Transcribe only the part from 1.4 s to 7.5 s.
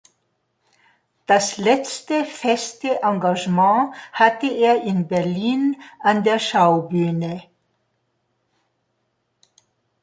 letzte feste Engagement hatte er in Berlin an der Schaubühne.